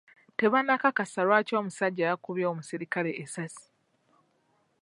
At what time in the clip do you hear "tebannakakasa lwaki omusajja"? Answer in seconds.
0.37-2.03